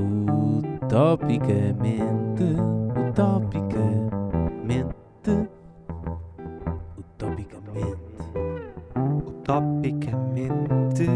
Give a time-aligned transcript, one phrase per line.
[0.00, 2.44] Utopicamente,
[3.10, 4.94] utopicamente,
[6.96, 8.24] utopicamente.
[9.26, 11.06] Utopicamente.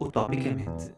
[0.00, 0.92] Utopicamente.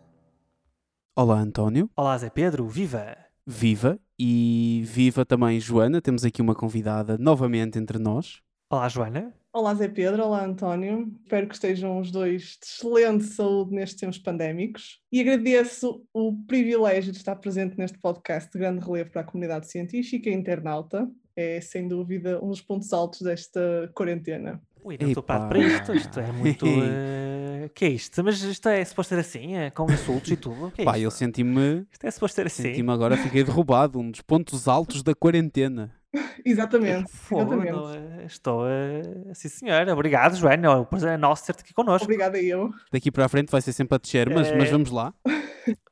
[1.15, 1.91] Olá, António.
[1.97, 3.15] Olá, Zé Pedro, viva!
[3.47, 6.01] Viva e viva também Joana.
[6.01, 8.41] Temos aqui uma convidada novamente entre nós.
[8.71, 9.35] Olá, Joana.
[9.59, 11.13] Olá Zé Pedro, olá António.
[11.25, 17.11] Espero que estejam os dois de excelente saúde nestes tempos pandémicos e agradeço o privilégio
[17.11, 21.11] de estar presente neste podcast de grande relevo para a comunidade científica e internauta.
[21.35, 24.63] É sem dúvida um dos pontos altos desta quarentena.
[24.85, 25.93] Ui, não estou parado para isto.
[25.93, 26.65] Isto é muito.
[26.65, 28.23] eh, que é isto?
[28.23, 29.57] Mas isto é suposto ser assim?
[29.57, 30.67] É, com insultos e tudo?
[30.67, 31.03] O que é Pá, isto?
[31.03, 32.63] eu senti-me, Isto é suposto ser assim?
[32.63, 33.99] senti-me agora, fiquei derrubado.
[33.99, 35.93] Um dos pontos altos da quarentena.
[36.45, 37.73] Exatamente, Fogo, exatamente.
[37.73, 38.67] não, estou.
[38.69, 39.03] eh,
[39.35, 39.93] Sim, senhora.
[39.93, 40.79] Obrigado, Joana.
[40.79, 42.05] O prazer é nosso ter-te aqui connosco.
[42.05, 42.71] Obrigada eu.
[42.93, 44.73] Daqui para a frente vai ser sempre a descer, mas, mas É.
[44.73, 45.13] vamos lá.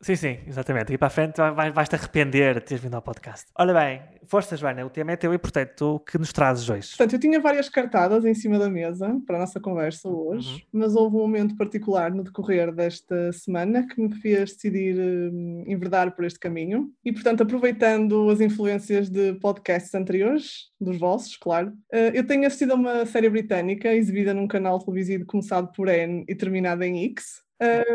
[0.00, 0.86] Sim, sim, exatamente.
[0.86, 3.46] Daqui para a frente vai- vai- vais-te arrepender de teres vindo ao podcast.
[3.58, 4.84] Olha bem, força, Joana.
[4.84, 6.88] O tema é teu e, portanto, o que nos trazes hoje?
[6.90, 10.94] Portanto, eu tinha várias cartadas em cima da mesa para a nossa conversa hoje, mas
[10.94, 16.24] houve um momento particular no decorrer desta semana que me fez decidir hum, enverdar por
[16.24, 16.90] este caminho.
[17.04, 22.72] E, portanto, aproveitando as influências de podcasts anteriores, dos vossos, claro, eh, eu tenho assistido
[22.72, 27.45] a uma série britânica exibida num canal televisivo começado por N e terminado em X.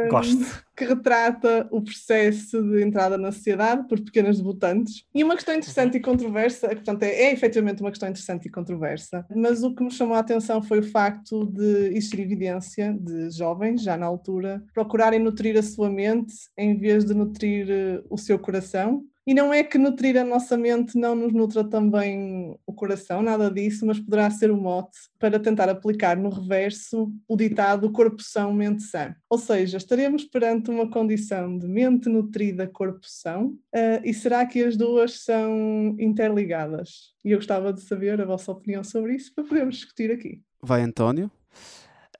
[0.09, 0.63] Gosto.
[0.75, 5.05] que retrata o processo de entrada na sociedade por pequenas debutantes.
[5.13, 8.51] E uma questão interessante e controversa, que, portanto, é, é efetivamente uma questão interessante e
[8.51, 13.29] controversa, mas o que me chamou a atenção foi o facto de existir evidência de
[13.29, 18.17] jovens, já na altura, procurarem nutrir a sua mente em vez de nutrir eh, o
[18.17, 19.05] seu coração.
[19.25, 23.51] E não é que nutrir a nossa mente não nos nutra também o coração, nada
[23.51, 28.51] disso, mas poderá ser o mote para tentar aplicar no reverso o ditado corpo são,
[28.53, 29.15] mente sã.
[29.29, 34.63] Ou seja, estaremos perante uma condição de mente nutrida, corpo são, eh, e será que
[34.63, 37.13] as duas são interligadas?
[37.23, 40.41] E eu gostava de saber a vossa opinião sobre isso para podermos discutir aqui.
[40.61, 41.29] Vai, António.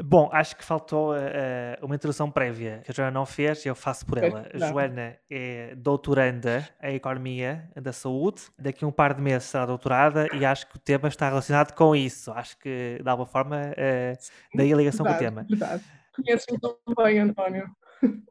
[0.03, 3.75] Bom, acho que faltou eh, uma introdução prévia que a Joana não fez e eu
[3.75, 4.47] faço por ela.
[4.53, 4.69] A Não.
[4.69, 8.43] Joana é doutoranda em Economia da Saúde.
[8.57, 11.73] Daqui a um par de meses será doutorada e acho que o tema está relacionado
[11.73, 12.31] com isso.
[12.31, 14.17] Acho que, de alguma forma, eh,
[14.55, 15.47] daí a ligação com o Verdade, tema.
[15.49, 15.83] Verdade.
[16.15, 17.69] Conheces-me tão bem, António.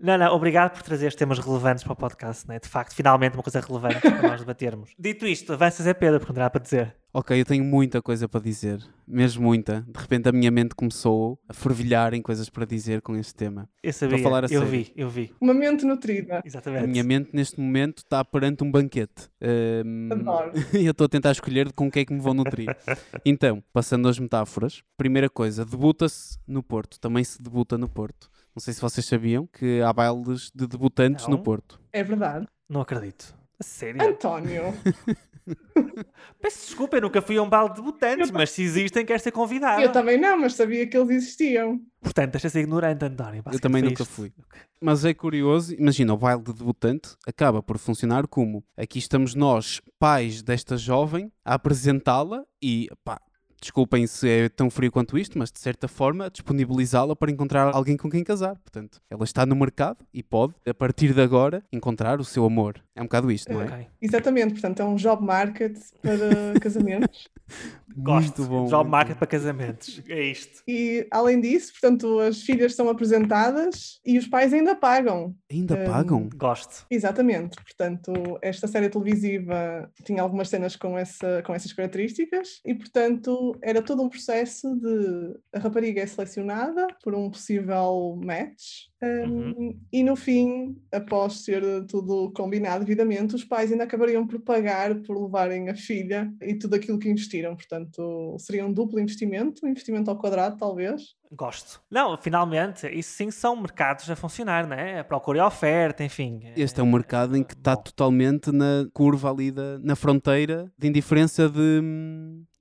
[0.01, 2.59] Não, não, obrigado por trazeres temas relevantes para o podcast, né?
[2.59, 4.91] De facto, finalmente uma coisa relevante para nós debatermos.
[4.99, 6.97] Dito isto, avanças é Pedro, porque não terá para dizer.
[7.13, 9.81] Ok, eu tenho muita coisa para dizer, mesmo muita.
[9.89, 13.69] De repente a minha mente começou a fervilhar em coisas para dizer com este tema.
[13.83, 14.67] Eu sabia, falar a eu sério.
[14.69, 15.35] vi, eu vi.
[15.41, 16.41] Uma mente nutrida.
[16.45, 16.85] Exatamente.
[16.85, 19.29] A minha mente neste momento está perante um banquete.
[19.43, 20.53] Ahm, Adoro.
[20.73, 22.69] e eu estou a tentar escolher com o que é que me vou nutrir.
[23.27, 26.99] Então, passando às metáforas, primeira coisa, debuta-se no Porto.
[27.01, 28.31] Também se debuta no Porto.
[28.55, 31.43] Não sei se vocês sabiam que há bailes de debutantes no Não.
[31.43, 31.81] Porto.
[31.93, 32.47] É verdade.
[32.69, 33.35] Não acredito.
[33.61, 34.03] A sério?
[34.03, 34.75] António,
[36.41, 39.33] Peço desculpa, eu nunca fui a um balde de debutantes, mas se existem, quero ser
[39.33, 39.83] convidado.
[39.83, 41.81] eu também não, mas sabia que eles existiam.
[42.01, 43.43] Portanto, deixa ser ignorante, António.
[43.53, 44.13] Eu também nunca isto.
[44.13, 44.33] fui.
[44.81, 49.81] Mas é curioso, imagina, o baile de debutante acaba por funcionar como aqui estamos nós,
[49.99, 53.21] pais desta jovem, a apresentá-la e, pá,
[53.61, 57.97] desculpem se é tão frio quanto isto, mas de certa forma disponibilizá-la para encontrar alguém
[57.97, 58.57] com quem casar.
[58.57, 62.83] Portanto, ela está no mercado e pode, a partir de agora, encontrar o seu amor.
[62.95, 63.65] É um bocado isto, não é?
[63.67, 63.87] Ok.
[64.01, 67.29] Exatamente, portanto é um job market para casamentos.
[67.97, 68.45] Gosto.
[68.45, 68.67] Bom.
[68.67, 70.01] Job market para casamentos.
[70.09, 70.63] É isto.
[70.67, 75.35] E além disso, portanto, as filhas são apresentadas e os pais ainda pagam.
[75.51, 76.29] Ainda Hum, pagam?
[76.37, 76.87] Gosto.
[76.91, 83.50] Exatamente, portanto, esta série televisiva tinha algumas cenas com, essa, com essas características e, portanto,
[83.63, 90.03] era todo um processo de a rapariga é selecionada por um possível match um, e
[90.03, 95.71] no fim, após ser tudo combinado devidamente, os pais ainda acabariam por pagar por levarem
[95.71, 100.19] a filha e tudo aquilo que investiram, portanto, seria um duplo investimento, um investimento ao
[100.19, 101.15] quadrado, talvez.
[101.33, 101.81] Gosto.
[101.91, 105.01] Não, finalmente, isso sim são mercados a funcionar, né?
[105.01, 106.41] A procura e a oferta, enfim.
[106.57, 110.89] Este é um mercado em que está totalmente na curva ali, da, na fronteira de
[110.89, 111.81] indiferença de.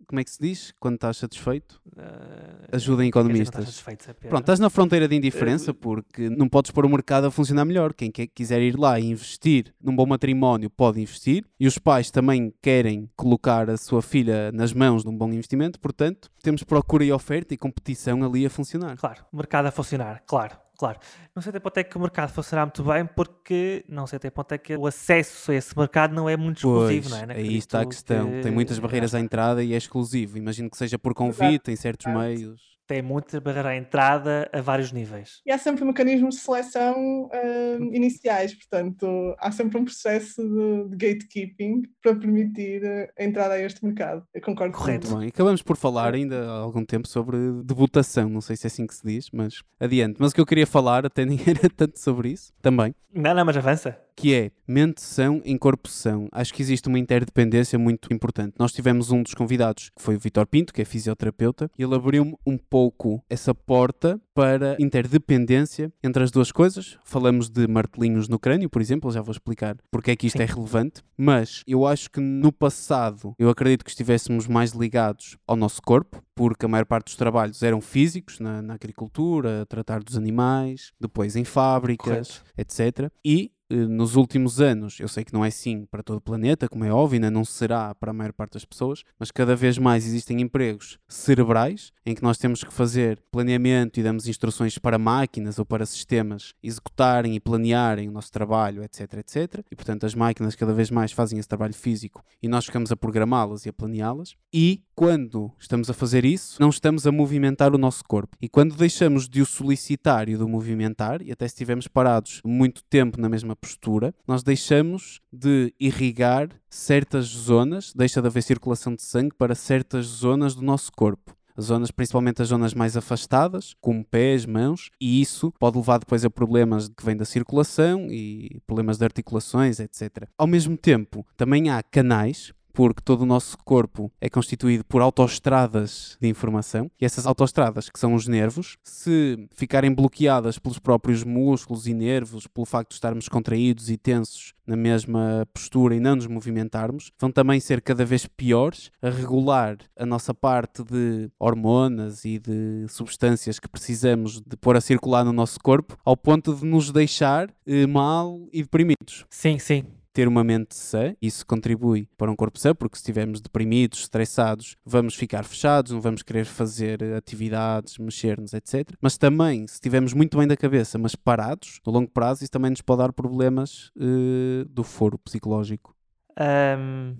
[0.10, 0.74] Como é que se diz?
[0.80, 1.80] Quando estás satisfeito?
[1.96, 3.64] eh, Ajudem estás economistas.
[3.66, 4.30] satisfeito, Zé Pedro?
[4.30, 7.64] Pronto, estás na fronteira de Eh, indiferença porque não podes pôr o mercado a funcionar
[7.64, 7.94] melhor.
[7.94, 12.10] Quem quer- quiser ir lá e investir num bom matrimónio pode investir e os pais
[12.10, 17.06] também querem colocar a sua filha nas mãos de um bom investimento, portanto, temos procura
[17.06, 18.98] e oferta e competição ali a funcionar.
[18.98, 20.98] Claro, o mercado a funcionar, claro, claro.
[21.36, 24.30] Não sei até ponto é que o mercado funcionará muito bem, porque não sei até
[24.30, 27.26] ponto é que o acesso a esse mercado não é muito exclusivo, Pois, não é?
[27.28, 28.32] Não aí está a questão.
[28.32, 30.38] que- Tem muitas barreiras à entrada e é exclusivo.
[30.38, 32.20] Imagino que seja por convite em certos Exato.
[32.24, 32.79] meios.
[32.90, 35.42] Tem muita barreira à entrada a vários níveis.
[35.46, 40.98] E há sempre mecanismos de seleção uh, iniciais, portanto, há sempre um processo de, de
[40.98, 42.82] gatekeeping para permitir
[43.16, 44.24] a entrada a este mercado.
[44.34, 45.06] Eu concordo Correto.
[45.06, 45.30] com Muito bem.
[45.30, 48.96] Acabamos por falar ainda há algum tempo sobre debutação, não sei se é assim que
[48.96, 50.16] se diz, mas adiante.
[50.18, 53.46] Mas o que eu queria falar até nem era tanto sobre isso, também, Não, não,
[53.46, 54.00] mas avança.
[54.20, 56.28] Que é mente são em corpo são.
[56.34, 58.54] Acho que existe uma interdependência muito importante.
[58.60, 61.96] Nós tivemos um dos convidados, que foi o Vitor Pinto, que é fisioterapeuta, e ele
[61.96, 67.00] abriu um pouco essa porta para interdependência entre as duas coisas.
[67.06, 70.44] Falamos de martelinhos no crânio, por exemplo, já vou explicar porque é que isto Sim.
[70.44, 75.56] é relevante, mas eu acho que no passado eu acredito que estivéssemos mais ligados ao
[75.56, 80.18] nosso corpo, porque a maior parte dos trabalhos eram físicos, na, na agricultura, tratar dos
[80.18, 82.54] animais, depois em fábricas, Correto.
[82.58, 83.12] etc.
[83.26, 86.84] E nos últimos anos, eu sei que não é assim para todo o planeta, como
[86.84, 90.06] é óbvio, ainda não será para a maior parte das pessoas, mas cada vez mais
[90.06, 95.60] existem empregos cerebrais em que nós temos que fazer planeamento e damos instruções para máquinas
[95.60, 99.64] ou para sistemas executarem e planearem o nosso trabalho, etc, etc.
[99.72, 102.96] E portanto as máquinas cada vez mais fazem esse trabalho físico e nós ficamos a
[102.96, 104.36] programá-las e a planeá-las.
[104.52, 108.36] E quando estamos a fazer isso, não estamos a movimentar o nosso corpo.
[108.42, 112.42] E quando deixamos de o solicitar e de o movimentar, e até se estivermos parados
[112.44, 118.96] muito tempo na mesma postura, nós deixamos de irrigar certas zonas, deixa de haver circulação
[118.96, 121.36] de sangue para certas zonas do nosso corpo.
[121.60, 126.24] As zonas, principalmente as zonas mais afastadas, como pés, mãos, e isso pode levar depois
[126.24, 130.26] a problemas que vêm da circulação e problemas de articulações, etc.
[130.38, 136.18] Ao mesmo tempo, também há canais porque todo o nosso corpo é constituído por autoestradas
[136.20, 141.88] de informação e essas autoestradas, que são os nervos, se ficarem bloqueadas pelos próprios músculos
[141.88, 146.28] e nervos, pelo facto de estarmos contraídos e tensos na mesma postura e não nos
[146.28, 152.38] movimentarmos, vão também ser cada vez piores a regular a nossa parte de hormonas e
[152.38, 156.92] de substâncias que precisamos de pôr a circular no nosso corpo, ao ponto de nos
[156.92, 159.99] deixar eh, mal e deprimidos Sim, sim.
[160.20, 164.76] Ter uma mente sã, isso contribui para um corpo sã, porque se estivermos deprimidos, estressados,
[164.86, 168.92] vamos ficar fechados, não vamos querer fazer atividades, mexer-nos, etc.
[169.00, 172.70] Mas também, se estivermos muito bem da cabeça, mas parados, no longo prazo, isso também
[172.70, 175.96] nos pode dar problemas eh, do foro psicológico.
[176.38, 177.16] Ahm,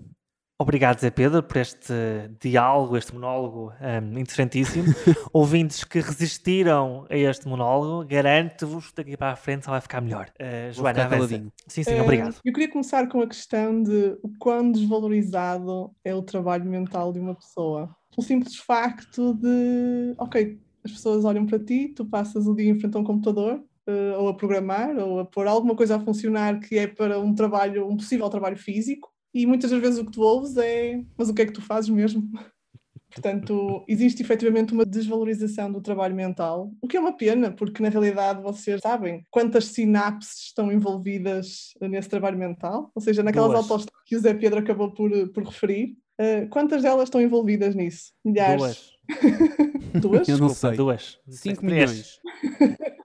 [0.60, 4.84] obrigado, Zé Pedro, por este diálogo, este monólogo ahm, interessantíssimo.
[5.32, 10.00] Ouvintes que resistiram a este monólogo, garanto-vos que daqui para a frente só vai ficar
[10.00, 10.30] melhor.
[10.74, 11.28] Vou Joana, ficar.
[11.28, 12.36] Sim, sim, Eh, obrigado.
[12.44, 17.18] Eu queria começar com a questão de o quão desvalorizado é o trabalho mental de
[17.18, 17.88] uma pessoa.
[18.14, 22.78] Pelo simples facto de, ok, as pessoas olham para ti, tu passas o dia em
[22.78, 26.60] frente a um computador, eh, ou a programar, ou a pôr alguma coisa a funcionar
[26.60, 30.12] que é para um trabalho, um possível trabalho físico, e muitas das vezes o que
[30.12, 32.28] tu ouves é, mas o que é que tu fazes mesmo?
[33.12, 37.88] Portanto, existe efetivamente uma desvalorização do trabalho mental, o que é uma pena, porque na
[37.88, 43.62] realidade vocês sabem quantas sinapses estão envolvidas nesse trabalho mental, ou seja, naquelas Duas.
[43.64, 45.96] autoestradas que o Zé Pedro acabou por, por referir.
[46.20, 48.12] eh, quantas delas estão envolvidas nisso?
[48.24, 48.60] Milhares?
[48.60, 48.90] Duas.
[50.00, 50.28] Duas?
[50.28, 50.76] Eu não Desculpa, sei.
[50.76, 51.18] Duas.
[51.28, 51.62] 5 Três.
[51.62, 52.20] milhões.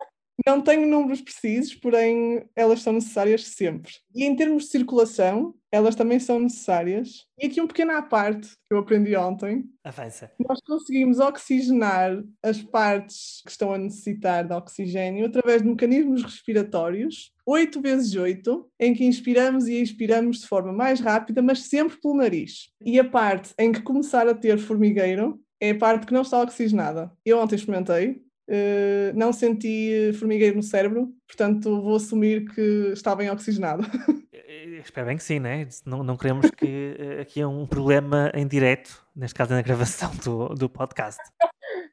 [0.45, 3.92] Não tenho números precisos, porém elas são necessárias sempre.
[4.13, 7.25] E em termos de circulação, elas também são necessárias.
[7.38, 9.66] E aqui um pequeno à parte que eu aprendi ontem.
[9.83, 10.31] Avança.
[10.48, 17.33] Nós conseguimos oxigenar as partes que estão a necessitar de oxigênio através de mecanismos respiratórios,
[17.45, 22.16] 8 vezes 8, em que inspiramos e expiramos de forma mais rápida, mas sempre pelo
[22.16, 22.69] nariz.
[22.83, 26.42] E a parte em que começar a ter formigueiro é a parte que não está
[26.42, 27.11] oxigenada.
[27.26, 33.30] Eu ontem experimentei, eh, não senti formigueiro no cérebro, portanto vou assumir que está bem
[33.30, 33.83] oxigenado.
[34.66, 35.68] Eh, Espero bem que sim, né?
[35.86, 40.12] Não, não queremos que eh, aqui é um problema em direto, neste caso na gravação
[40.24, 41.22] do, do podcast.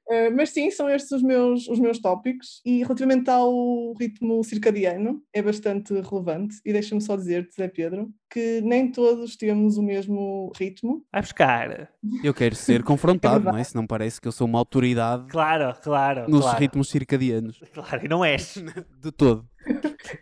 [0.09, 2.61] Uh, mas sim, são estes os meus, os meus tópicos.
[2.64, 6.57] E relativamente ao ritmo circadiano, é bastante relevante.
[6.64, 11.05] E deixa-me só dizer-te, Zé Pedro, que nem todos temos o mesmo ritmo.
[11.12, 11.91] Vai buscar.
[12.25, 13.55] Eu quero ser confrontado, verdade.
[13.55, 13.64] não é?
[13.64, 16.29] Senão parece que eu sou uma autoridade Claro, claro.
[16.31, 16.59] nos claro.
[16.59, 17.61] ritmos circadianos.
[17.75, 18.55] Claro, e não és.
[19.00, 19.47] De todo.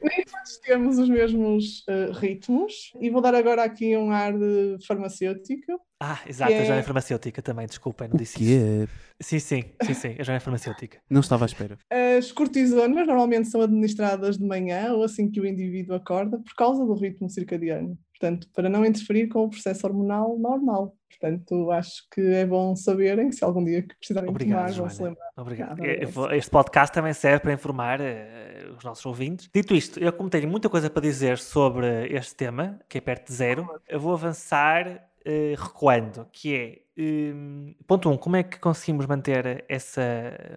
[0.03, 2.93] Nem todos temos os mesmos uh, ritmos.
[3.01, 5.81] E vou dar agora aqui um ar de farmacêutico.
[6.03, 8.87] Ah, exato, Que a Joana é- é farmacêutica também, desculpem, não O disse isso.
[8.87, 8.89] quê?
[9.21, 10.99] Sim, sim, sim, sim, a Joana é farmacêutica.
[11.11, 11.77] Não estava à espera.
[12.19, 16.85] As cortisonas normalmente são administradas de manhã ou assim que o indivíduo acorda por causa
[16.87, 17.99] do ritmo circadiano.
[18.21, 20.95] Portanto, para não interferir com o processo hormonal normal.
[21.09, 25.03] Portanto, acho que é bom saberem, se algum dia que precisarem Obrigado, tomar, vão se
[25.03, 25.31] lembrar.
[25.39, 25.79] Obrigado.
[25.79, 29.49] Nada, Este podcast também serve para informar eh, os nossos ouvintes.
[29.55, 33.29] Dito isto, eu como tenho muita coisa para dizer sobre este tema, que é perto
[33.29, 34.87] de zero, eu vou avançar
[35.27, 40.03] uh, recuando, que é um, ponto 1, um, como é que conseguimos manter essa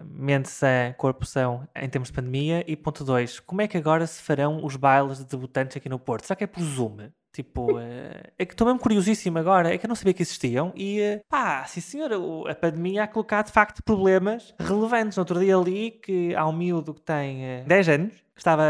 [0.04, 2.62] mente sã, corpo são em termos de pandemia?
[2.66, 5.98] E ponto 2, como é que agora se farão os bailes de debutantes aqui no
[5.98, 6.26] Porto?
[6.26, 7.08] Será que é por Zoom?
[7.34, 10.72] Tipo, uh, é que estou mesmo curiosíssimo agora, é que eu não sabia que existiam
[10.76, 12.12] e uh, pá, sim senhor,
[12.48, 15.16] a pandemia a colocar de facto problemas relevantes.
[15.16, 18.62] No outro dia ali que há um miúdo que tem uh, 10 anos, que estava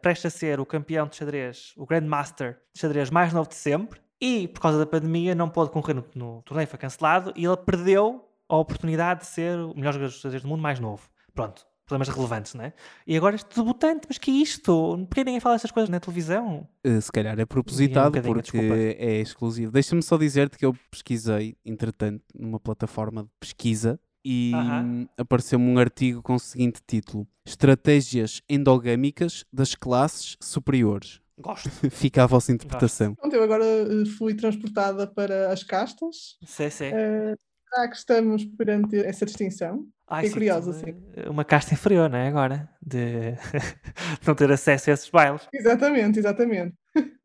[0.00, 4.00] prestes a ser o campeão de xadrez, o Grandmaster de xadrez mais novo de sempre,
[4.20, 7.56] e por causa da pandemia não pôde concorrer no, no torneio, foi cancelado, e ele
[7.56, 11.08] perdeu a oportunidade de ser o melhor jogador de xadrez do mundo mais novo.
[11.34, 12.72] Pronto, problemas relevantes, não é?
[13.06, 15.06] E agora este debutante, mas que é isto?
[15.08, 16.66] Por que ninguém fala estas coisas na televisão?
[16.86, 18.74] Uh, se calhar é propositado um porque desculpa.
[18.74, 19.72] é exclusivo.
[19.72, 25.08] Deixa-me só dizer-te que eu pesquisei, entretanto, numa plataforma de pesquisa e uh -huh.
[25.18, 31.20] apareceu-me um artigo com o seguinte título: Estratégias endogâmicas das classes superiores.
[31.38, 31.68] Gosto.
[31.90, 33.14] Fica à vossa interpretação.
[33.14, 33.34] Gosto.
[33.34, 36.38] Eu agora eh, fui transportada para as castas.
[36.44, 36.90] Sim, sim.
[36.90, 37.36] Uh,
[37.74, 39.86] será que estamos perante essa distinção?
[40.06, 40.94] Ai, Fiquei curiosa, sim.
[41.28, 42.28] Uma casta inferior, não é?
[42.28, 43.34] Agora, de
[44.26, 45.42] não ter acesso a esses bailes.
[45.52, 46.74] Exatamente, exatamente.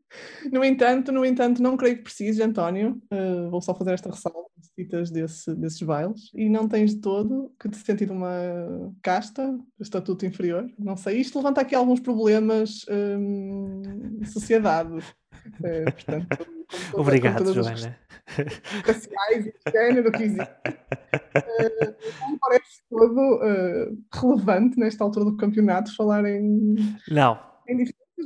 [0.51, 2.99] No entanto, no entanto, não creio que precise, António.
[3.13, 6.31] Uh, vou só fazer esta ressalva, citas desse, desses bailes.
[6.33, 8.31] E não tens de todo que te sentir uma
[9.03, 10.67] casta, estatuto inferior.
[10.79, 11.19] Não sei.
[11.19, 13.83] Isto levanta aqui alguns problemas um,
[14.17, 14.97] de sociedade.
[14.97, 16.58] Uh, portanto,
[16.93, 17.97] Obrigado, Joana.
[18.85, 20.41] Raciais e género que existe.
[20.41, 26.75] Uh, não parece todo uh, relevante nesta altura do campeonato falar em.
[27.09, 27.39] Não.
[27.67, 27.77] Em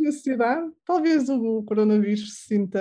[0.01, 0.71] na sociedade.
[0.85, 2.79] Talvez o coronavírus se sinta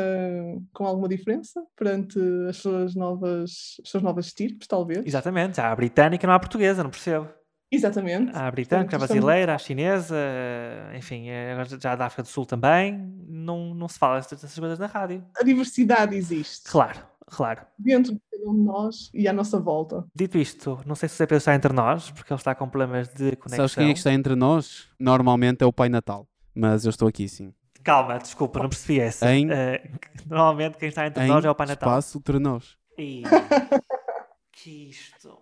[0.73, 5.05] com alguma diferença perante as suas novas, as suas novas estirpes, talvez.
[5.05, 5.61] Exatamente.
[5.61, 7.29] Há a britânica, não há a portuguesa, não percebo.
[7.73, 8.31] Exatamente.
[8.37, 10.17] Há a britânica, a brasileira, a chinesa,
[10.95, 12.99] enfim, é, já da África do Sul também.
[13.27, 15.25] Não, não se fala dessas coisas na rádio.
[15.37, 16.71] A diversidade existe.
[16.71, 17.63] Claro, claro.
[17.79, 20.05] Dentro de cada um de nós e à nossa volta.
[20.15, 23.37] Dito isto, não sei se você está entre nós, porque ele está com problemas de
[23.37, 23.57] conexão.
[23.57, 24.89] Sabes quem é que está entre nós?
[25.01, 27.53] Normalmente é o Pai Natal mas eu estou aqui sim.
[27.83, 29.33] Calma, desculpa, não percebi essa.
[29.33, 29.51] Em, uh,
[30.27, 31.89] normalmente quem está entre nós é o Pai Natal.
[31.89, 32.77] espaço entre nós.
[32.97, 33.23] E...
[34.53, 35.42] que isto...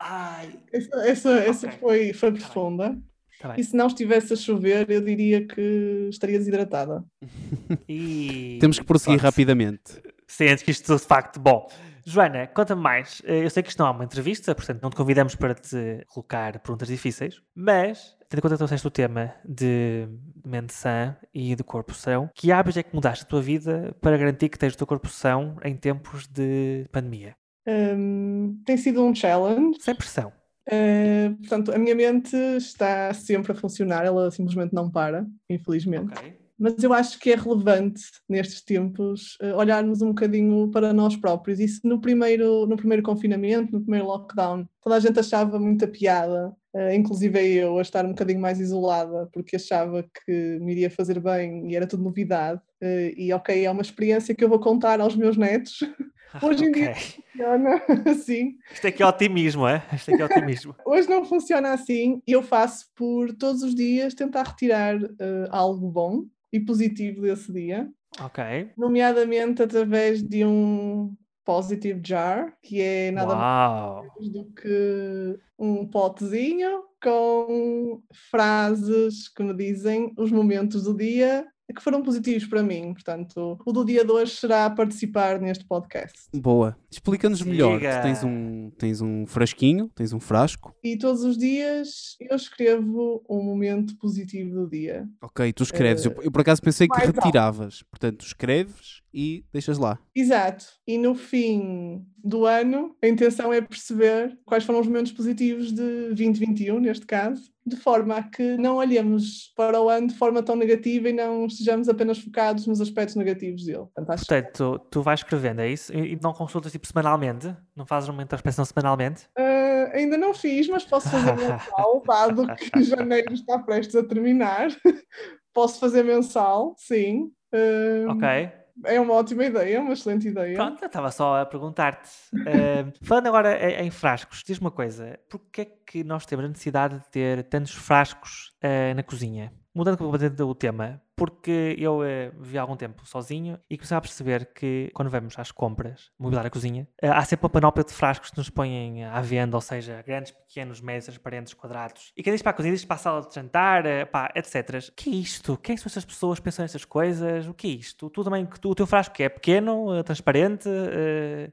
[0.00, 0.58] Ai...
[0.72, 1.48] Essa, essa, okay.
[1.48, 2.98] essa foi, foi tá profunda.
[3.40, 7.04] Tá e se não estivesse a chover, eu diria que estaria desidratada.
[7.88, 8.58] E...
[8.60, 10.02] Temos que prosseguir rapidamente.
[10.26, 11.38] Sentes que isto de facto...
[11.38, 11.68] Bom,
[12.08, 13.20] Joana, conta-me mais.
[13.24, 16.04] Eh, eu sei que isto não é uma entrevista, portanto não te convidamos para te
[16.06, 20.08] colocar perguntas difíceis, mas, tendo em conta que trouxeste o tema de
[20.44, 24.16] mente sã e de corpo são, que hábitos é que mudaste a tua vida para
[24.16, 27.34] garantir que tens o teu corpo são em tempos de pandemia?
[27.66, 29.78] Um, tem sido um challenge.
[29.80, 30.32] Sem pressão.
[30.68, 36.12] Uh, portanto, a minha mente está sempre a funcionar, ela simplesmente não para, infelizmente.
[36.12, 41.14] Okay mas eu acho que é relevante nestes tempos uh, olharmos um bocadinho para nós
[41.16, 41.60] próprios.
[41.60, 46.54] Isso no primeiro, no primeiro confinamento, no primeiro lockdown, toda a gente achava muita piada,
[46.72, 51.18] uh, inclusive eu, a estar um bocadinho mais isolada, porque achava que me iria fazer
[51.18, 52.60] bem e era tudo novidade.
[52.80, 55.80] Uh, e ok, é uma experiência que eu vou contar aos meus netos.
[56.40, 56.82] Hoje em okay.
[56.82, 58.54] dia funciona assim.
[58.72, 59.84] Isto aqui é otimismo, é?
[59.92, 60.76] Isto aqui é otimismo.
[60.86, 65.90] Hoje não funciona assim e eu faço por todos os dias tentar retirar uh, algo
[65.90, 67.90] bom e positivo desse dia.
[68.20, 68.70] Ok.
[68.78, 71.12] Nomeadamente através de um
[71.46, 80.12] positive jar, que é nada mais do que um potezinho com frases que me dizem
[80.18, 82.92] os momentos do dia que foram positivos para mim.
[82.92, 86.14] Portanto, o do dia de hoje será participar neste podcast.
[86.34, 86.76] Boa.
[86.90, 87.80] Explica-nos melhor.
[87.80, 90.74] Tu tens um, tens um frasquinho, tens um frasco.
[90.82, 95.08] E todos os dias eu escrevo um momento positivo do dia.
[95.20, 96.06] Ok, tu escreves.
[96.06, 97.74] Uh, eu, eu, por acaso pensei que retiravas.
[97.74, 97.86] Alto.
[97.90, 99.98] Portanto, tu escreves e deixas lá.
[100.14, 100.66] Exato.
[100.86, 106.08] E no fim do ano, a intenção é perceber quais foram os momentos positivos de
[106.08, 110.54] 2021, neste caso, de forma a que não olhemos para o ano de forma tão
[110.54, 113.86] negativa e não estejamos apenas focados nos aspectos negativos dele.
[113.94, 115.94] Portanto, Portanto tu, tu vais escrevendo, é isso?
[115.94, 117.56] E não consultas tipo semanalmente?
[117.74, 119.24] Não fazes uma introspeção semanalmente?
[119.38, 124.68] Uh, ainda não fiz, mas posso fazer mensal, dado que janeiro está prestes a terminar.
[125.54, 127.30] posso fazer mensal, sim.
[127.54, 128.65] Uh, ok.
[128.84, 130.54] É uma ótima ideia, uma excelente ideia.
[130.54, 132.10] Pronto, eu estava só a perguntar-te.
[132.34, 136.98] Uh, falando agora em, frascos, diz uma coisa: porquê é que nós temos a necessidade
[136.98, 139.52] de ter tantos frascos uh, na cozinha?
[139.74, 144.00] Mudando completamente o tema, porque eu eh, vivi há algum tempo sozinho e comecei a
[144.00, 147.92] perceber que quando vamos às compras, mobiliar a cozinha, eh, há sempre uma panóplia de
[147.92, 152.12] frascos que nos põem à venda, ou seja, grandes, pequenos, médios, transparentes, quadrados.
[152.14, 154.90] E quem diz para a cozinha, diz para a sala de jantar, eh, pá, etc.
[154.90, 155.56] O que é isto?
[155.56, 157.46] Quem são estas pessoas que pensam nessas coisas?
[157.46, 158.10] O que é isto?
[158.10, 160.68] Tu também, tu, o teu frasco é pequeno, eh, transparente?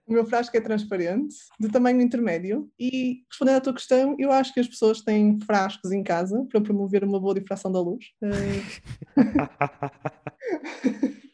[0.06, 4.54] O meu frasco é transparente, de tamanho intermédio, e respondendo à tua questão, eu acho
[4.54, 8.06] que as pessoas têm frascos em casa para promover uma boa difração da luz.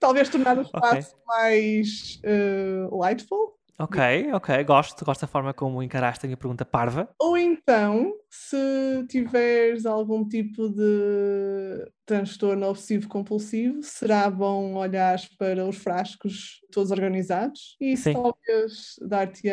[0.00, 3.54] Talvez tornar o espaço mais eh, lightful.
[3.78, 7.08] ok, ok, gosto, gosto da forma como encaraste a minha pergunta parva.
[7.20, 16.60] Ou então, se tiveres algum tipo de transtorno obsessivo-compulsivo, será bom olhares para os frascos
[16.70, 18.12] todos organizados e isso Sim.
[18.12, 19.48] talvez dar-te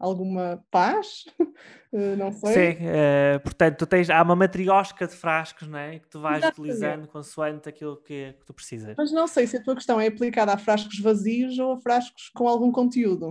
[0.00, 1.24] alguma paz,
[1.92, 2.52] eh, não sei.
[2.52, 6.00] Sim, eh, portanto, tu tens, há uma matriosca de frascos, não é?
[6.00, 6.60] Que tu vais Exatamente.
[6.60, 8.96] utilizando consoante aquilo que, que tu precisas.
[8.98, 12.30] Mas não sei se a tua questão é aplicada a frascos vazios ou a frascos
[12.34, 13.30] com algum conteúdo.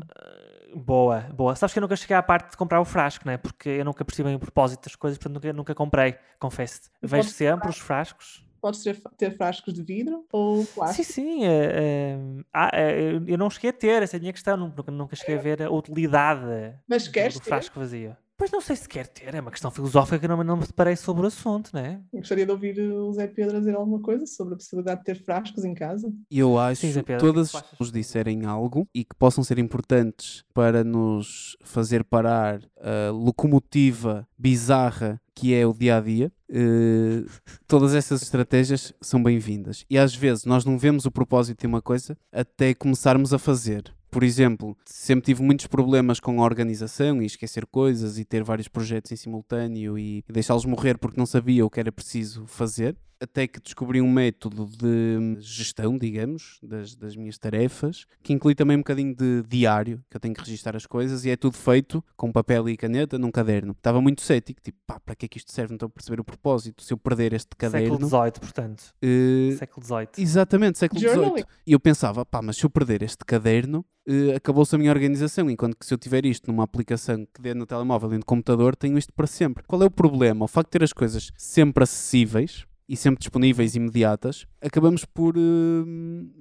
[0.75, 1.55] Boa, boa.
[1.55, 3.37] Sabes que eu nunca cheguei à parte de comprar o frasco, não é?
[3.37, 6.89] Porque eu nunca percebi bem o propósito das coisas, portanto nunca, nunca comprei, confesso-te.
[7.01, 8.45] E Vejo sempre os frascos.
[8.61, 11.11] Podes ter, ter frascos de vidro ou Sim, plástico.
[11.11, 11.45] sim.
[11.45, 14.55] eh, eh, ah, eh, eu- não cheguei a ter, essa é a minha questão.
[14.55, 16.41] Nunca, nunca cheguei a ver a utilidade
[16.87, 17.31] Mas do, do ter?
[17.41, 18.15] frasco vazio.
[18.41, 20.65] Pois não sei se quer ter, é uma questão filosófica que eu não, não me
[20.65, 22.01] deparei sobre o assunto, não é?
[22.11, 25.23] Eu gostaria de ouvir o Zé Pedro dizer alguma coisa sobre a possibilidade de ter
[25.23, 26.11] frascos em casa.
[26.31, 27.79] Eu acho Sim, Zé que Pedro, que é que todas achas?
[27.79, 35.21] nos disserem algo e que possam ser importantes para nos fazer parar a locomotiva bizarra
[35.35, 37.23] que é o dia a dia, eh,
[37.67, 39.85] todas essas estratégias são bem-vindas.
[39.87, 43.93] E às vezes nós não vemos o propósito de uma coisa até começarmos a fazer.
[44.11, 48.67] Por exemplo, sempre tive muitos problemas com a organização e esquecer coisas e ter vários
[48.67, 52.97] projetos em simultâneo e deixá-los morrer porque não sabia o que era preciso fazer.
[53.21, 58.75] Até que descobri um método de gestão, digamos, das, das minhas tarefas, que inclui também
[58.75, 62.03] um bocadinho de diário, que eu tenho que registar as coisas e é tudo feito
[62.17, 63.73] com papel e caneta num caderno.
[63.73, 65.71] Estava muito cético, tipo, pá, para que é que isto serve?
[65.71, 66.83] Não estou a perceber o propósito.
[66.83, 67.87] Se eu perder este caderno.
[67.95, 68.83] Século XVIII, portanto.
[69.01, 70.07] eh, Século XVIII.
[70.17, 70.99] Exatamente, século.
[70.99, 71.45] XVIII.
[71.67, 75.47] E eu pensava, pá, mas se eu perder este caderno, eh, acabou-se a minha organização.
[75.47, 78.75] Enquanto que se eu tiver isto numa aplicação que dê no telemóvel e no computador,
[78.75, 79.63] tenho isto para sempre.
[79.67, 80.45] Qual é o problema?
[80.45, 85.35] O facto de ter as coisas sempre acessíveis e sempre disponíveis e imediatas, acabamos por
[85.37, 85.41] eh,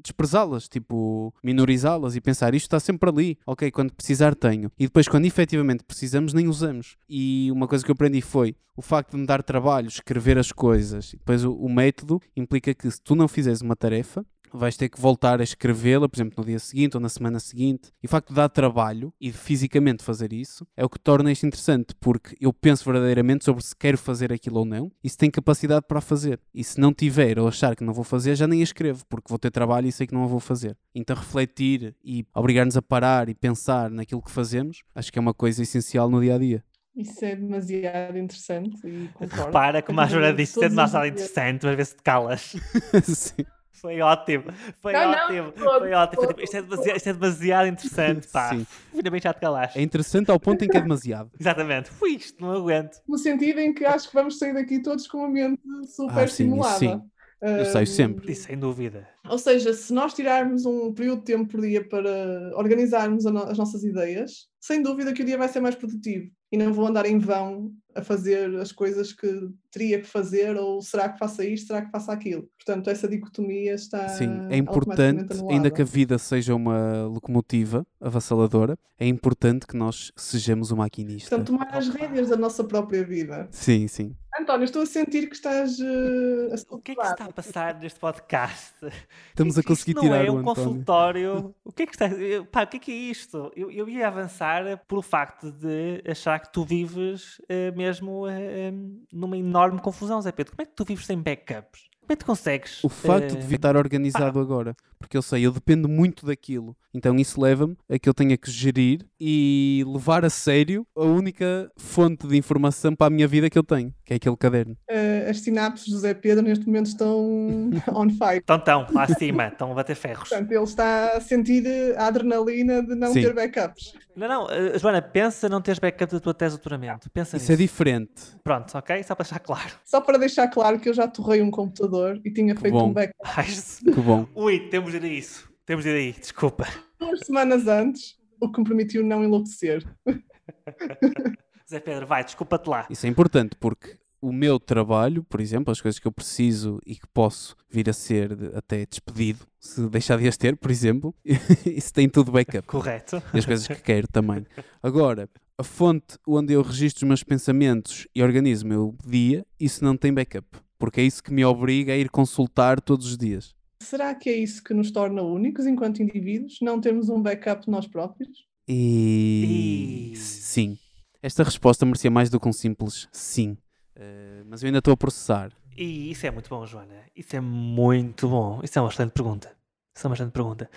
[0.03, 4.70] desprezá-las, tipo, minorizá-las e pensar isto está sempre ali, ok, quando precisar tenho.
[4.79, 6.96] E depois, quando efetivamente precisamos, nem usamos.
[7.09, 10.53] E uma coisa que eu aprendi foi o facto de me dar trabalho, escrever as
[10.53, 11.12] coisas.
[11.12, 14.24] Depois o, o método implica que se tu não fizeres uma tarefa,
[14.56, 17.90] vais ter que voltar a escrevê-la, por exemplo, no dia seguinte ou na semana seguinte.
[18.02, 21.32] E o facto de dar trabalho e de fisicamente fazer isso é o que torna
[21.32, 25.16] isto interessante, porque eu penso verdadeiramente sobre se quero fazer aquilo ou não e se
[25.16, 26.40] tenho capacidade para a fazer.
[26.54, 29.28] E se não tiver ou achar que não vou fazer, já nem a escrevo, porque
[29.28, 30.76] vou ter trabalho e sei que não a vou fazer.
[30.94, 35.34] Então refletir e obrigar-nos a parar e pensar naquilo que fazemos, acho que é uma
[35.34, 36.64] coisa essencial no dia a dia.
[36.94, 39.44] Isso é demasiado interessante e concordo.
[39.44, 42.56] Repara como a que disse, é os demasiado interessante, mas vê se te calas.
[43.04, 43.44] Sim.
[43.81, 44.45] Foi ótimo,
[44.81, 46.23] foi Não, não, ótimo, todo, foi ótimo.
[46.23, 48.51] Foi tipo, isto, é demasiado, isto é demasiado interessante, pá.
[48.51, 48.66] Sim.
[48.95, 49.79] Ainda bem que já te calaste.
[49.79, 51.31] É interessante ao ponto em que é demasiado.
[51.38, 51.90] Exatamente.
[51.90, 53.01] Fui isto, não aguento.
[53.09, 56.16] No sentido em que acho que vamos sair daqui todos com a mente super Ah,
[56.19, 56.79] sim, isso estimulada.
[56.79, 57.03] sim.
[57.43, 58.31] Eu saio sempre.
[58.33, 59.09] Isso, sem dúvida.
[59.27, 62.11] Ou seja, se nós tirarmos um período de tempo por dia para
[62.55, 66.71] organizarmos as nossas ideias, sem dúvida que o dia vai ser mais produtivo e não
[66.71, 71.18] vou andar em vão a fazer as coisas que teria que fazer ou será que
[71.18, 72.48] faça isto, será que faça aquilo.
[72.59, 78.79] Portanto, essa dicotomia está Sim, é importante, ainda que a vida seja uma locomotiva avassaladora,
[78.98, 81.31] é importante que nós sejamos o maquinista.
[81.31, 83.48] Portanto, tomar as rédeas da nossa própria vida.
[83.50, 84.14] Sim, sim.
[84.40, 87.33] António, estou a sentir que estás eh, a O que é que se está a
[87.33, 88.72] passar neste podcast?
[89.31, 90.55] Estamos a isto conseguir não tirar é o um António.
[90.55, 91.55] consultório.
[91.64, 92.09] O que é que está.
[92.09, 93.53] eu- Pá, o que é que é isto?
[93.55, 98.72] Eu, eu ia avançar pelo facto de achar que tu vives eh, mesmo eh,
[99.12, 100.53] numa enorme confusão, Zé Pedro.
[100.57, 101.90] Como é que tu vives sem backups?
[102.00, 102.83] Como é que tu consegues?
[102.83, 107.14] O facto eh, de estar organizado agora, porque eu sei, eu dependo muito daquilo, então
[107.14, 112.26] isso leva-me a que eu tenha que gerir e levar a sério a única fonte
[112.26, 114.77] de informação para a minha vida que eu tenho, que é aquele caderno.
[114.88, 118.38] Eh, as sinapses do Zé Pedro neste momento estão on fire.
[118.42, 120.29] Então, estão, lá acima, estão a bater ferros.
[120.29, 121.64] Portanto, ele está a sentir
[121.96, 123.23] a adrenalina de não Sim.
[123.23, 123.92] ter backups.
[124.16, 127.09] Não, não, eh, Joana, pensa não teres backup da tua tese de doutoramento.
[127.11, 127.62] Pensa Isso é nisso.
[127.62, 128.12] diferente.
[128.42, 129.01] Pronto, ok?
[129.05, 129.70] Só para deixar claro.
[129.85, 132.88] Só para deixar claro que eu já torrei um computador e tinha feito bom.
[132.88, 134.27] um backup Ai, Que bom.
[134.35, 135.49] Ui, temos de ir a isso.
[135.64, 136.66] Temos de ir aí, desculpa.
[136.99, 139.85] duas semanas antes, o que me permitiu não enlouquecer.
[141.70, 142.87] Zé Pedro, vai, desculpa-te lá.
[142.90, 146.96] Isso é importante porque o meu trabalho, por exemplo, as coisas que eu preciso e
[146.96, 151.14] que posso vir a ser até despedido, se deixar de as ter, por exemplo,
[151.64, 152.66] isso tem tudo backup.
[152.66, 153.22] Correto.
[153.33, 154.44] E as coisas que quero também.
[154.83, 159.85] Agora, a fonte onde eu registro os meus pensamentos e organizo o meu dia, isso
[159.85, 160.46] não tem backup.
[160.78, 163.54] Porque é isso que me obriga a ir consultar todos os dias.
[163.83, 166.59] Será que é isso que nos torna únicos enquanto indivíduos?
[166.61, 168.30] Não temos um backup de nós próprios?
[168.68, 170.78] E E- sim.
[171.22, 173.56] Esta resposta merecia mais do que um simples sim.
[173.94, 175.52] Eh, mas eu ainda estou a processar.
[175.76, 176.94] E isso é muito bom, Joana.
[177.14, 178.61] Isso é muito bom.
[178.62, 179.54] Isso é uma excelente pergunta.
[179.94, 180.70] Isso é uma excelente pergunta.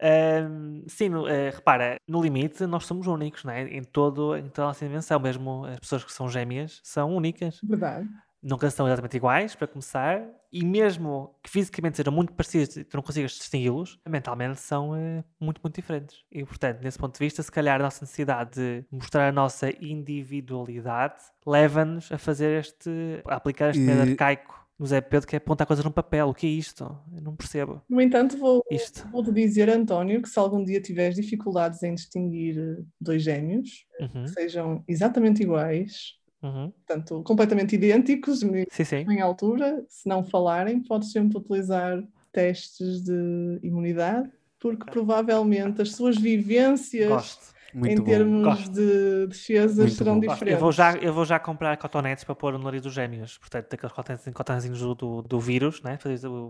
[0.00, 3.62] Ahm, sim, eh, repara, no limite nós somos únicos, não é?
[3.62, 5.18] Em, todo, em toda a nossa dimensão.
[5.18, 7.60] Mesmo as pessoas que são gêmeas são únicas.
[7.62, 8.08] Verdade.
[8.42, 10.20] Nunca são exatamente iguais, para começar.
[10.52, 15.24] E mesmo que fisicamente sejam muito parecidos e tu não consigas distingui-los, mentalmente são eh,
[15.40, 16.24] muito, muito diferentes.
[16.30, 19.70] E, portanto, nesse ponto de vista, se calhar a nossa necessidade de mostrar a nossa
[19.80, 22.90] individualidade leva-nos a fazer este,
[23.26, 26.28] a aplicar este método E- arcaico no Zé Pedro, que é apontar coisas num papel.
[26.28, 26.84] O que é isto?
[27.14, 29.06] Eu não percebo No entanto, vou, isto.
[29.10, 34.30] vou-te dizer, António, que se algum dia tiveres dificuldades em distinguir dois gêmeos, Uhum, que
[34.30, 36.70] sejam exatamente iguais, uhum.
[36.70, 39.06] portanto, completamente idênticos em Sim, sim.
[39.08, 42.02] em altura, se não falarem, podes sempre utilizar
[42.32, 47.52] testes de imunidade, porque provavelmente as suas vivências Gosto.
[47.74, 48.04] Muito em bom.
[48.04, 48.70] termos Gosto.
[48.72, 50.20] de defesas Muito serão bom.
[50.20, 50.52] Diferentes.
[50.52, 53.38] Eu vou, já, eu vou já comprar cotonetes para pôr no nariz dos gêmeos.
[53.38, 55.96] Portanto, daqueles cotonetes- cotonezinhos do, do, do vírus, né?
[55.96, 56.48] Fazer o,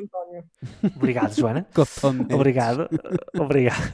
[0.00, 0.44] António.
[0.96, 1.66] Obrigado, Joana.
[2.34, 2.88] Obrigado.
[3.38, 3.92] Obrigado.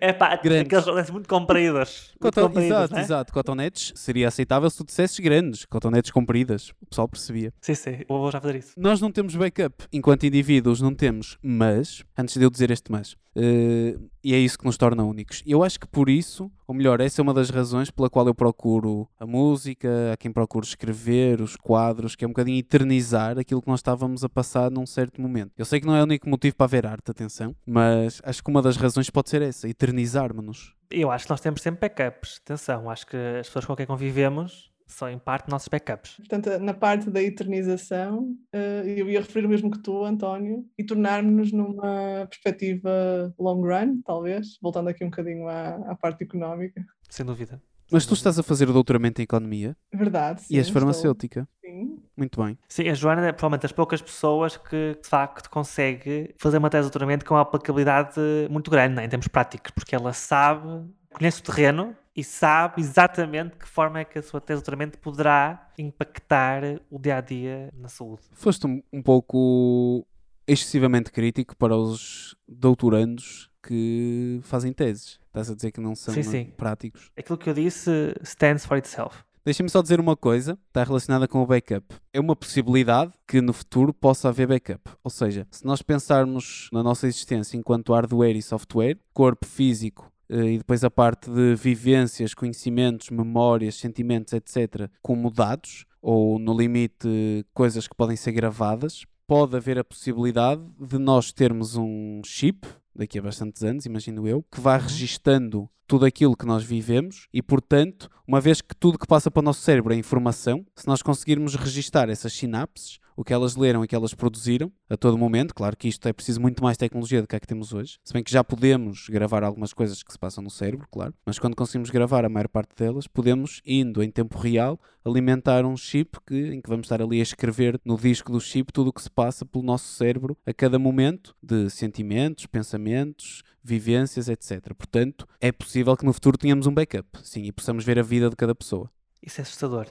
[0.00, 0.66] É pá, Grandes.
[0.66, 2.12] aqueles cotonetes muito compridos.
[2.20, 3.00] Muito compridos, Exato, né?
[3.00, 3.32] exato.
[3.32, 5.64] Cotonetes seria aceitável se tu dissesses grandes.
[5.64, 6.70] Cotonetes compridas.
[6.82, 7.52] O pessoal percebia.
[7.60, 7.98] Sim, sim.
[8.08, 8.72] Vou já fazer isso.
[8.76, 9.84] Nós não temos backup.
[9.92, 14.58] Enquanto indivíduos não temos, mas, antes de eu dizer este mas, eh, e é isso
[14.58, 15.42] que nos torna únicos.
[15.46, 18.34] Eu acho que por isso, ou melhor, essa é uma das razões pela qual eu
[18.34, 23.62] procuro a música, a quem procuro escrever, os quadros, que é um bocadinho eternizar aquilo
[23.62, 25.52] que nós estávamos a passar num certo momento.
[25.56, 28.50] Eu sei que não é o único motivo para haver arte, atenção, mas acho que
[28.50, 30.74] uma das razões pode ser essa, eternizarmos-nos.
[30.90, 32.40] Eu acho que nós temos sempre backups.
[32.44, 36.16] Atenção, acho que as pessoas com quem convivemos são em parte nossos backups.
[36.16, 40.84] Portanto, na parte da eternização, eh, eu ia referir o mesmo que tu, António, e
[40.84, 46.84] tornar-nos numa perspectiva long run, talvez, voltando aqui um bocadinho à, à parte económica.
[47.08, 47.60] Sem dúvida.
[47.90, 50.42] Mas tu estás a fazer o doutoramento em Economia Verdade.
[50.42, 51.48] Sim, e és estou- farmacêutica.
[51.64, 51.96] Sim.
[52.14, 52.58] Muito bem.
[52.68, 56.82] Sim, a Joana é provavelmente das poucas pessoas que de facto consegue fazer uma tese
[56.82, 58.20] de doutoramento com uma aplicabilidade
[58.50, 63.54] muito grande né, em termos práticos, porque ela sabe, conhece o terreno e sabe exatamente
[63.56, 67.70] que forma é que a sua tese de doutoramento poderá impactar o dia a dia
[67.72, 68.22] na saúde.
[68.32, 70.04] Foste um, um pouco
[70.44, 75.20] excessivamente crítico para os doutorandos que fazem teses.
[75.28, 76.44] Estás a dizer que não são Sim, eh, sim.
[76.56, 77.12] práticos.
[77.16, 79.22] Aquilo que eu disse stands for itself.
[79.44, 81.86] Deixa-me só dizer uma coisa, está relacionada com o backup.
[82.12, 84.90] É uma possibilidade que no futuro possa haver backup.
[85.04, 90.58] Ou seja, se nós pensarmos na nossa existência enquanto hardware e software, corpo físico e
[90.58, 97.88] depois a parte de vivências, conhecimentos, memórias, sentimentos, etc., como dados, ou no limite coisas
[97.88, 103.22] que podem ser gravadas, pode haver a possibilidade de nós termos um chip, daqui a
[103.22, 108.40] bastantes anos, imagino eu, que vá registando tudo aquilo que nós vivemos e, portanto, uma
[108.40, 112.10] vez que tudo que passa para o nosso cérebro é informação, se nós conseguirmos registar
[112.10, 115.88] essas sinapses, o que elas leram e que elas produziram a todo momento, claro que
[115.88, 118.30] isto é preciso muito mais tecnologia do que a que temos hoje, se bem que
[118.30, 122.24] já podemos gravar algumas coisas que se passam no cérebro, claro, mas quando conseguimos gravar
[122.24, 126.70] a maior parte delas, podemos, indo em tempo real, alimentar um chip que, em que
[126.70, 129.64] vamos estar ali a escrever no disco do chip tudo o que se passa pelo
[129.64, 134.72] nosso cérebro a cada momento de sentimentos, pensamentos, vivências, etc.
[134.74, 138.30] Portanto, é possível que no futuro tenhamos um backup, sim, e possamos ver a vida
[138.30, 138.88] de cada pessoa.
[139.20, 139.88] Isso é assustador.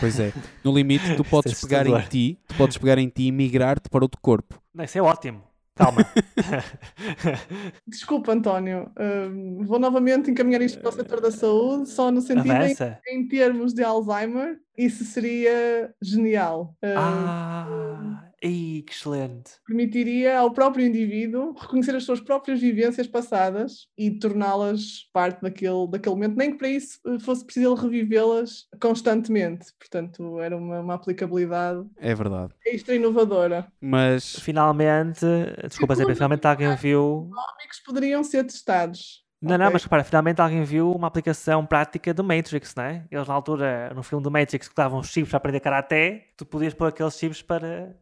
[0.00, 0.32] Pois é,
[0.64, 2.08] no limite tu podes Isso é pegar em assustador.
[2.10, 4.60] ti, tu podes pegar em ti e migrar-te para outro corpo.
[4.74, 5.42] Não, isso é ótimo.
[5.74, 6.02] Calma.
[7.86, 8.90] Desculpa, António.
[8.98, 13.00] hum, vou novamente encaminhar isto para o setor da saúde, só no sentido em, Avança.
[13.08, 16.74] em termos de Alzheimer, isso seria genial.
[16.82, 19.52] Hum, Ah, ei, que excelente.
[19.66, 26.14] permitiria ao próprio indivíduo reconhecer as suas próprias vivências passadas e torná-las parte daquele, daquele
[26.16, 29.66] momento, nem que para isso eh, fosse preciso revivê-las constantemente.
[29.78, 32.52] Portanto, era uma, uma aplicabilidade É verdade.
[32.66, 33.66] extra inovadora.
[33.80, 35.24] Mas Finalmente,
[35.68, 37.30] desculpa, Zé, finalmente alguém viu.
[37.58, 39.22] Amigos poderiam ser testados.
[39.40, 39.72] Não, não, Ok.
[39.72, 43.04] mas repara, finalmente alguém viu uma aplicação prática do Matrix, não é?
[43.10, 46.72] Eles na altura, no filme do Matrix, que davam chips para aprender karaté, tu podias
[46.74, 47.96] pôr aqueles chips para.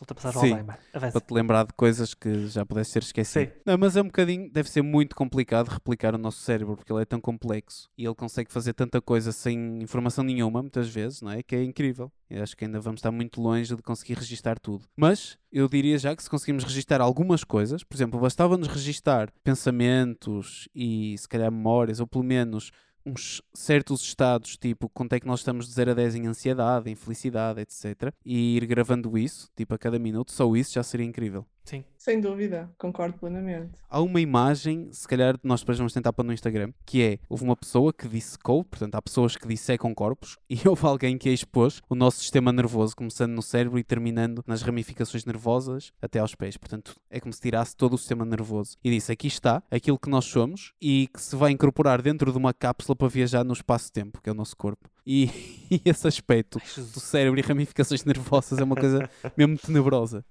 [0.00, 0.50] Ultrapassar o Sim.
[0.50, 0.78] Alzheimer.
[0.92, 1.12] Avança.
[1.12, 3.46] para te lembrar de coisas que já pudesse ser esquecido.
[3.48, 3.52] Sim.
[3.64, 7.02] Não, mas é um bocadinho, deve ser muito complicado replicar o nosso cérebro, porque ele
[7.02, 11.30] é tão complexo e ele consegue fazer tanta coisa sem informação nenhuma, muitas vezes, não
[11.30, 11.42] é?
[11.42, 12.10] Que é incrível.
[12.28, 14.84] Eu acho que ainda vamos estar muito longe de conseguir registar tudo.
[14.96, 20.68] Mas eu diria já que se conseguimos registar algumas coisas, por exemplo, bastava-nos registar pensamentos
[20.74, 22.72] e se calhar memórias, ou pelo menos
[23.06, 26.90] uns certos estados, tipo quanto é que nós estamos de 0 a 10 em ansiedade,
[26.90, 28.12] em felicidade, etc.
[28.24, 31.46] E ir gravando isso, tipo a cada minuto, só isso já seria incrível.
[31.66, 31.84] Sim.
[31.98, 33.72] Sem dúvida, concordo plenamente.
[33.90, 37.42] Há uma imagem, se calhar nós depois vamos tentar pôr no Instagram, que é, houve
[37.42, 41.82] uma pessoa que dissecou, portanto há pessoas que dissecam corpos, e houve alguém que expôs
[41.90, 46.56] o nosso sistema nervoso, começando no cérebro e terminando nas ramificações nervosas até aos pés.
[46.56, 48.76] Portanto, é como se tirasse todo o sistema nervoso.
[48.84, 52.38] E disse, aqui está aquilo que nós somos e que se vai incorporar dentro de
[52.38, 54.88] uma cápsula para viajar no espaço-tempo, que é o nosso corpo.
[55.06, 55.26] E,
[55.70, 60.24] e esse aspecto do cérebro e ramificações nervosas é uma coisa mesmo tenebrosa.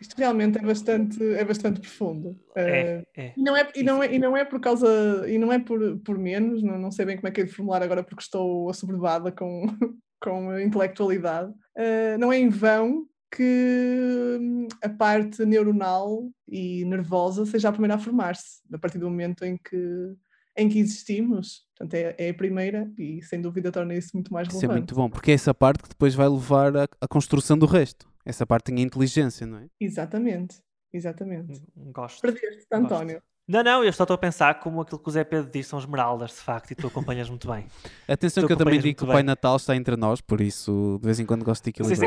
[0.00, 2.36] Isto realmente é bastante, é bastante profundo.
[2.54, 3.32] Eh, É, é.
[3.36, 5.98] E não é, e não é, e não é por causa, e não é por,
[5.98, 8.70] por menos, não, não sei bem como é que é de formular agora porque estou
[8.70, 9.66] assoberbada com,
[10.20, 11.52] com a intelectualidade.
[11.76, 17.96] Eh, não é em vão que hum, a parte neuronal e nervosa seja a primeira
[17.96, 20.14] a formar-se, a partir do momento em que,
[20.56, 21.64] em que existimos.
[21.76, 24.80] Portanto, é, é a primeira e sem dúvida torna isso muito mais Isso é relevante.
[24.80, 28.08] muito bom, porque é essa parte que depois vai levar à, construção do resto.
[28.24, 29.66] Essa parte tem a inteligência, não é?
[29.80, 30.56] Exatamente,
[30.92, 31.62] exatamente.
[31.76, 32.20] Gosto.
[32.22, 32.84] Perdeste-te, Gosto.
[32.84, 33.22] António.
[33.48, 35.78] Não, não, eu só estou a pensar como aquilo que o Zé Pedro disse são
[35.78, 37.66] esmeraldas, de facto, e tu acompanhas muito bem.
[38.08, 39.24] Atenção Tu que eu também digo que o Pai bem.
[39.24, 42.06] Natal está entre nós, por isso de vez em quando gosto de Sim, sim.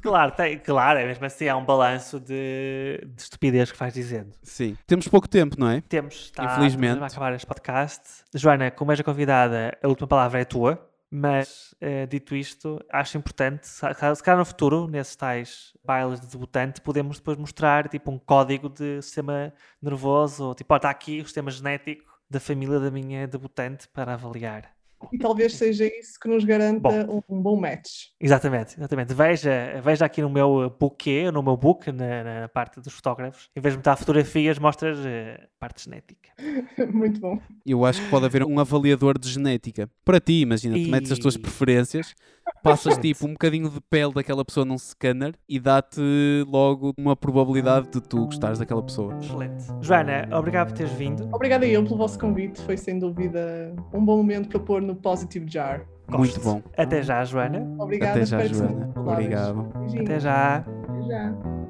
[0.00, 4.32] Claro, tem, claro, é mesmo assim, é um balanço de, de estupidez que vais dizendo.
[4.42, 4.76] Sim.
[4.86, 5.80] Temos pouco tempo, não é?
[5.82, 6.98] Temos, está, Infelizmente.
[6.98, 8.02] vai acabar este podcast.
[8.34, 13.18] Joana, como és a convidada, a última palavra é tua, mas eh, dito isto, acho
[13.18, 18.10] importante, se se calhar no futuro, nesses tais bailes de debutante, podemos depois mostrar tipo
[18.10, 22.80] um código de sistema nervoso, ou, tipo, ó, está aqui o sistema genético da família
[22.80, 24.72] da minha debutante para avaliar.
[25.12, 26.88] E talvez seja isso que nos garanta
[27.28, 28.08] um bom match.
[28.20, 29.14] Exatamente, exatamente.
[29.14, 33.60] Veja, veja aqui no meu buquê, no meu book, na, na parte dos fotógrafos, em
[33.60, 36.30] vez de mostrar fotografias, mostras eh, parte genética.
[36.92, 37.38] Muito bom.
[37.66, 39.88] Eu acho que pode haver um avaliador de genética.
[40.04, 42.14] Para ti, imagina, tu metes as tuas E- preferências,
[42.62, 46.00] passas tipo um bocadinho de pele daquela pessoa num scanner e dá-te
[46.48, 49.16] logo uma probabilidade de tu gostares daquela pessoa.
[49.18, 49.64] Excelente.
[49.80, 51.28] Joana, obrigado por teres vindo.
[51.32, 52.60] Obrigada eu pelo vosso convite.
[52.62, 55.82] Foi sem dúvida um bom momento para pôr no Positive Jar.
[56.08, 56.62] Muito bom.
[56.76, 57.66] Até já, Joana.
[57.78, 58.12] Obrigada.
[58.12, 58.90] Até já, Joana.
[58.96, 59.62] Obrigado.
[59.78, 60.04] Beijinhos.
[60.04, 60.56] Até já.
[60.56, 61.61] Até já.